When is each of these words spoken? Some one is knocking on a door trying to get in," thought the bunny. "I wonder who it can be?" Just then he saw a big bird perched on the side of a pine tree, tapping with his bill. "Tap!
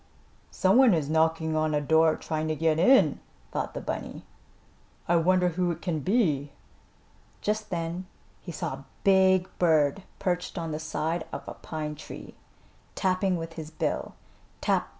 Some 0.49 0.77
one 0.77 0.95
is 0.95 1.11
knocking 1.11 1.55
on 1.55 1.75
a 1.75 1.79
door 1.79 2.15
trying 2.15 2.47
to 2.47 2.55
get 2.55 2.79
in," 2.79 3.19
thought 3.51 3.75
the 3.75 3.81
bunny. 3.81 4.23
"I 5.07 5.15
wonder 5.17 5.49
who 5.49 5.69
it 5.69 5.83
can 5.83 5.99
be?" 5.99 6.53
Just 7.41 7.69
then 7.69 8.07
he 8.41 8.51
saw 8.51 8.73
a 8.73 8.85
big 9.03 9.47
bird 9.59 10.01
perched 10.17 10.57
on 10.57 10.71
the 10.71 10.79
side 10.79 11.23
of 11.31 11.47
a 11.47 11.53
pine 11.53 11.93
tree, 11.93 12.33
tapping 12.95 13.37
with 13.37 13.53
his 13.53 13.69
bill. 13.69 14.15
"Tap! 14.59 14.89